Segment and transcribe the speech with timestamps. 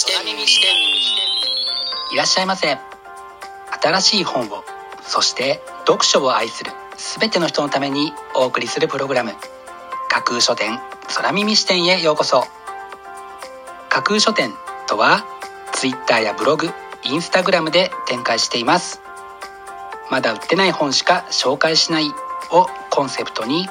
[0.00, 0.16] 視点
[2.10, 2.78] いらっしゃいませ
[3.82, 4.64] 新しい本を
[5.02, 6.70] そして読書を愛する
[7.18, 9.32] 全ての人のためにお送りするプログラム
[10.08, 10.78] 架空書店
[11.14, 12.44] 空耳視点へようこそ
[13.90, 14.54] 架空書店
[14.88, 15.26] とは
[15.72, 16.70] Twitter やブログ
[17.04, 19.02] インスタグラムで展開しています
[20.10, 23.68] まだ売ってない本しか紹介しないをコンセプトに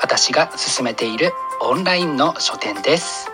[0.00, 3.33] 私が進めているオンラインの書店です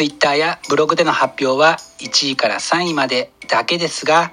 [0.00, 4.32] Twitter やブログでの発表は1位から3位までだけですが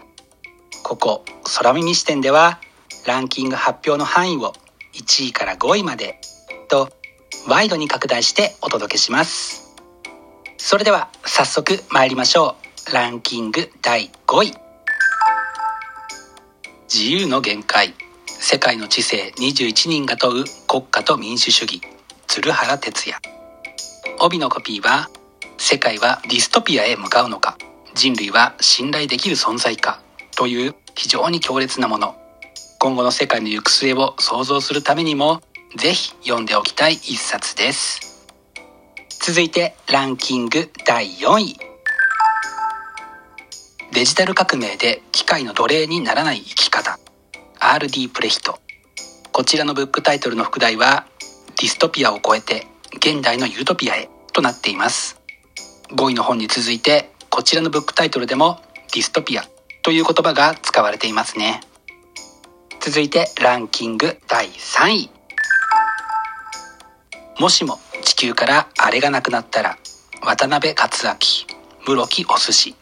[0.81, 2.61] ここ空耳視点では
[3.05, 4.53] ランキング発表の範囲を
[4.93, 6.21] 1位から5位まで
[6.69, 6.87] と
[7.49, 9.75] ワイドに拡大してお届けします。
[10.57, 12.55] それでは早速参りましょ
[12.89, 12.93] う。
[12.93, 14.53] ランキング第5位。
[16.83, 17.93] 自由の限界。
[18.25, 19.33] 世界の知性。
[19.37, 21.81] 21人が問う国家と民主主義。
[22.25, 23.21] 鶴原哲也。
[24.19, 25.09] 帯のコピーは
[25.57, 27.57] 世界はディストピアへ向かうのか？
[27.95, 30.01] 人類は信頼できる存在か？
[30.35, 32.15] という非常に強烈なもの。
[32.79, 35.41] 今後の世界の行く末を想像するためにも
[35.75, 38.27] ぜひ読んでおきたい一冊です。
[39.19, 41.57] 続いてランキング第4位。
[43.93, 46.99] デジタル革命で機械の奴隷にならない生き方。
[47.59, 48.09] R.D.
[48.09, 48.59] プレヒト。
[49.31, 51.07] こちらのブックタイトルの副題は
[51.59, 55.16] ディストピアを超えて現代のユートピアへとなっています。
[55.89, 58.61] 5位の本に続いてこちらのブックタイトルでも
[58.93, 59.43] ディストピア
[59.83, 61.61] という言葉が使われていますね。
[62.81, 65.09] 続いてランキング第3位。
[67.39, 69.77] もしも地球からあれがなくなったら
[70.23, 71.13] 渡辺克明
[71.85, 72.75] 室木お寿司。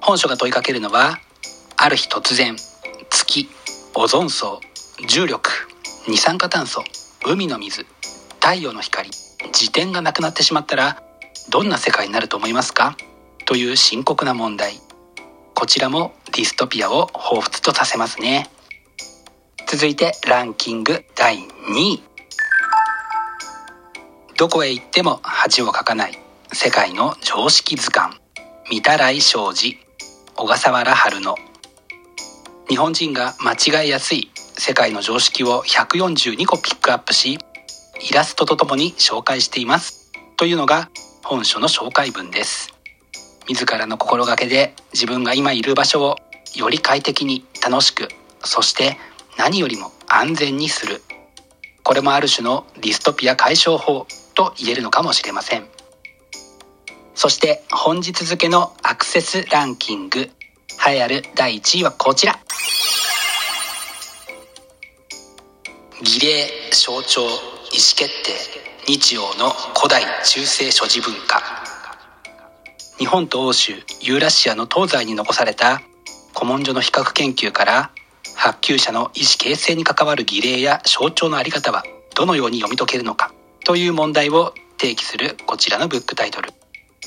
[0.00, 1.18] 本書が問いかけるのは
[1.76, 2.56] ある日突然
[3.10, 3.48] 月
[3.94, 4.60] オゾン層
[5.08, 5.50] 重力
[6.08, 6.82] 二酸化炭素
[7.26, 7.86] 海の水
[8.40, 9.10] 太陽の光
[9.52, 11.02] 自転がなくなってしまったら
[11.50, 12.96] どんな世界になると思いますか？
[13.44, 14.80] という深刻な問題。
[15.54, 18.48] こちらもディストピアを彷彿とさせますね。
[19.66, 22.02] 続いてランキング第2位。
[24.38, 26.18] どこへ行っても恥をかかない。
[26.52, 28.14] 世界の常識図鑑。
[28.72, 29.76] 御たらい商事
[30.36, 31.34] 小笠原春野。
[32.68, 34.30] 日本人が間違いやすい。
[34.36, 37.38] 世界の常識を142個ピックアップし
[38.08, 40.12] イラストとともに紹介しています。
[40.36, 40.88] というのが
[41.30, 42.74] 本書の紹介文です。
[43.48, 46.16] 自らの心がけで自分が今いる場所を
[46.56, 48.08] より快適に楽しく
[48.42, 48.96] そして
[49.38, 51.02] 何よりも安全にする。
[51.84, 55.68] これもある種のディストピア解消法と言えるのかもしれません。
[57.14, 60.22] そして本日付のアクセスランキング
[60.84, 62.40] 栄えある第1位はこちら。
[66.02, 67.30] 儀礼象徴意思
[67.70, 68.69] 決定。
[68.90, 71.40] 日曜の古代中世所持文化。
[72.98, 75.80] 日本と欧州ユーラシアの東西に残された
[76.34, 77.92] 古文書の比較研究から
[78.34, 81.84] 発給者の意思形成に関わる儀礼や象徴のあり方は
[82.16, 83.32] どのように読み解けるのか
[83.64, 86.50] という問題を提起するこちらのブックタイトル。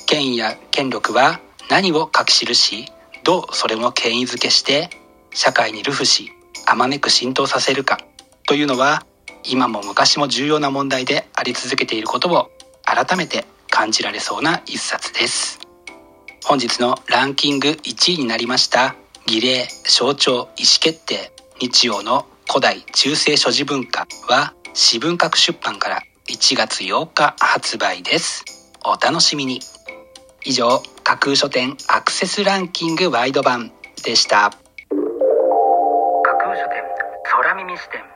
[0.06, 2.86] 権威や権力は何を書き記し
[3.26, 4.90] どうそれを権威づけして
[5.34, 6.32] 社会に流布し
[6.66, 8.00] あまねく浸透させるか
[8.48, 9.06] というのは
[9.46, 12.52] 今も昔も重要な問題であり続けていることを
[12.84, 15.60] 改めて感じられそうな一冊です。
[16.46, 18.96] 本日のランキング1位になりました。
[19.26, 20.48] 儀礼象徴意思
[20.82, 28.44] 決定日曜の古代中世所持文化は私文学出版から1月8日発売です。
[28.86, 29.62] お楽しみに。
[30.46, 33.72] 以上架空書店アクセスランキングワイド版
[34.04, 34.52] でした。
[34.52, 34.58] 架
[36.38, 36.84] 空書店
[37.24, 38.13] 空耳視点。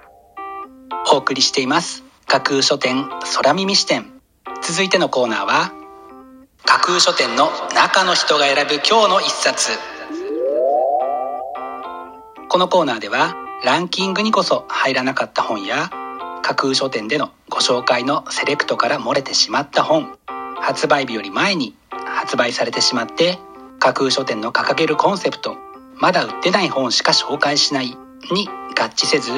[1.12, 2.04] お送りしています。
[2.28, 4.12] 架空書店空耳視点。
[4.62, 5.72] 続いてのコーナーは
[6.66, 9.72] 架空書店の中の人が選ぶ今日の一冊。
[12.50, 15.90] このコーナーではランキングにこそ入らなかった本や
[16.42, 20.18] 架空書店でのご紹介のセレクトから漏れてしまった本
[20.60, 23.38] 発売日より前に発売されてしまって
[23.80, 25.56] 架空書店の掲げるコンセプト
[25.96, 27.98] まだ売ってない本しか紹介しない
[28.32, 29.32] に合致せず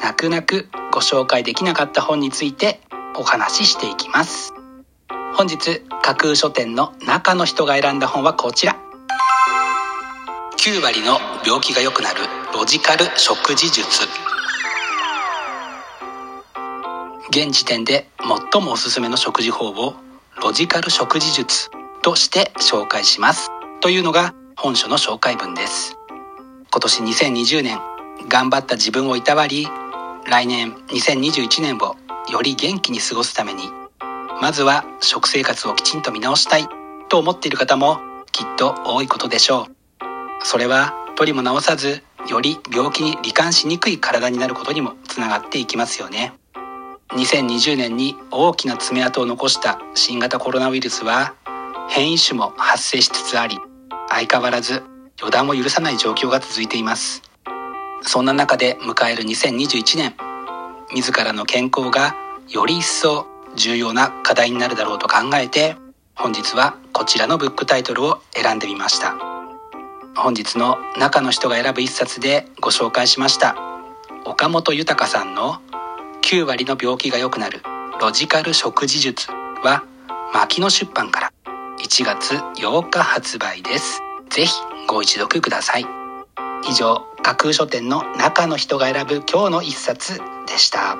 [0.00, 2.80] 泣く泣くご紹介できなかった本について
[3.16, 4.54] お話ししていきます。
[5.34, 8.76] 本日架空書店の中の人が選んだ本はこちら。
[10.58, 12.20] 9割の病気が良くなる
[12.54, 14.08] ロジカル食事術。
[17.30, 18.08] 現時点で
[18.52, 19.94] 最もおすすめの食事法を
[20.42, 21.70] ロジカル食事術
[22.02, 23.50] として紹介します
[23.80, 25.96] というのが本書の紹介文です。
[26.70, 27.78] 今年2020年
[28.28, 29.68] 頑張った自分をいたわり
[30.28, 31.94] 来年2021年を
[32.28, 33.70] より元気に過ごすために。
[34.40, 36.66] まずは食生活をきちんと見直したい
[37.08, 37.98] と思っている方も
[38.32, 40.44] きっと多いことでしょう。
[40.44, 46.34] それは取りも直さずより病気に罹患しにくい体になることにもつながっていきますよね。
[47.10, 51.34] 2020年に大きな爪痕を残した新型コロナウイルスは
[51.88, 53.58] 変異種も発生しつつあり
[54.10, 54.82] 相変わらず
[55.20, 57.22] 予断を許さない状況が続いています。
[58.06, 60.14] そんな中で迎える2021年。
[60.94, 62.14] 自らの健康が
[62.48, 63.26] より一層
[63.56, 65.76] 重要な課題になるだろうと考えて
[66.14, 69.16] 本日はこちらのブックタイトルを選んでみました。
[70.14, 73.56] 本日の中の人が選ぶ一冊でご紹介しました。
[74.24, 75.60] 岡本豊さんの
[76.22, 77.60] 9割の病気が良くなる。
[78.00, 79.30] ロジカル食事術
[79.62, 79.84] は
[80.32, 81.32] 牧野出版から。
[81.82, 84.00] 1月8日発売です。
[84.30, 84.54] ぜひ
[84.88, 86.05] ご一読ください。
[86.68, 90.98] 以上架空書店の中の人が選ぶ今日の一冊でした。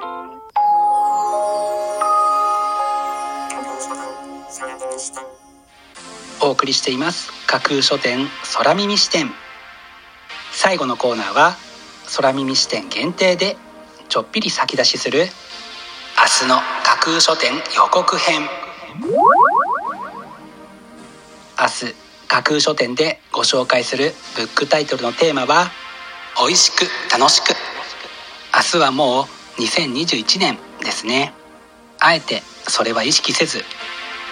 [6.41, 9.31] お送りしています架空書店空耳視点。
[10.53, 11.57] 最後のコーナーは
[12.17, 13.57] 空耳視点限定で
[14.09, 18.49] ちょっぴり先出しする明日の架空書店予告編。
[22.29, 25.71] 架空書店でご紹介するブックタイトルのテーマは
[26.39, 27.55] 美味しく楽しく。
[28.55, 29.23] 明日はも
[29.59, 31.33] う2021年ですね。
[32.01, 33.65] あえてそれは意識せず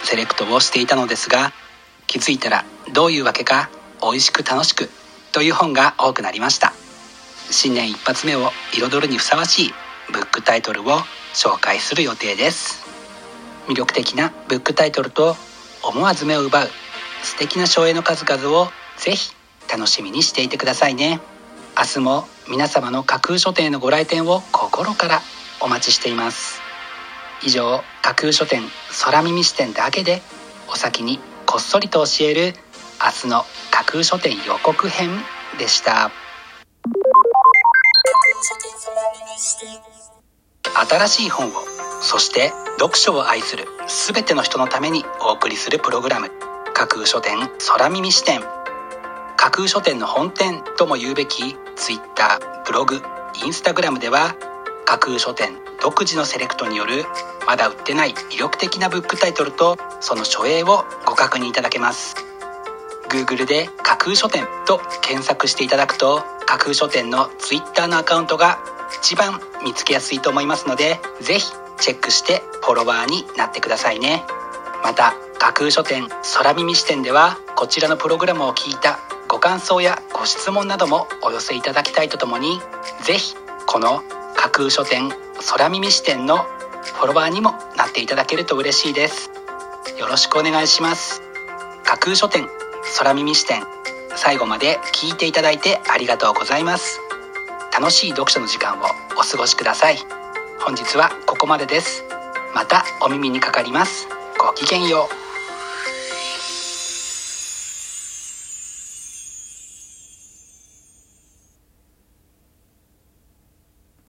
[0.03, 1.53] セレクトをしていたのですが
[2.07, 3.71] 気づいたらどういうわけか
[4.03, 4.91] 美味しく楽しく
[5.33, 6.73] という本が多くなりました。
[7.51, 9.75] 新年一発目を彩るにふさわしい
[10.13, 10.99] ブックタイトルを
[11.35, 12.85] 紹介する予定です。
[13.69, 15.37] 魅力的なブックタイトルと
[15.83, 16.69] 思わず目を奪う
[17.25, 18.69] 素敵な省エの数々を
[18.99, 19.33] ぜひ
[19.73, 21.21] 楽しみにしていてくださいね。
[21.77, 25.21] 明日も皆様の架空書店のご来店を心から
[25.61, 26.61] お待ちしています。
[27.43, 28.63] 以上架空書店
[29.03, 30.21] 空耳視点だけで
[30.69, 32.55] お先にこっそりと教える
[33.03, 35.11] 明日の架空書店予告編
[35.59, 36.11] でした。
[40.89, 41.53] 新しい本を
[42.03, 43.65] そして読書を愛する
[44.13, 46.54] 全ての人のためにお送りするプログラム。
[46.75, 47.39] 架空書店
[47.69, 48.41] 空耳視点。
[49.37, 53.01] 架空書店の本店とも言うべき Twitter ブログ
[53.45, 54.35] インスタグラムでは
[54.85, 57.05] 架空書店独自のセレクトによる
[57.47, 62.17] まだ売ってない魅力的なブックタイトルとその書影をご確認いただけます。
[63.09, 68.59] Google で架空書店と検索していただくと架空書店の Twitter のアカウントが
[69.01, 74.25] 一番見つけやすいと思いますのでぜひチェックしてフォロワーになってくださいね。
[74.83, 78.99] また架空書店空耳視点ではこちらのプログラムを聞いた
[79.29, 82.61] ご感想やご質問などもお寄せいただきたいとともに
[83.03, 83.35] ぜひ
[83.67, 84.03] この
[84.37, 85.11] 架空書店
[85.51, 89.31] 空耳視点のフォロワーにもなっていただけると嬉しいです。
[89.99, 91.23] よろしくお願いします。
[91.85, 92.49] 架空書店
[92.99, 93.63] 空耳視点
[94.17, 97.01] 最後まで聞いていただいてありがとうございます。
[97.73, 98.85] 楽しい読書の時間を
[99.19, 99.99] お過ごしください。
[100.61, 102.05] 本日はここまでです。
[102.55, 104.09] またお耳にかかります。
[104.39, 105.24] ごきげんよう。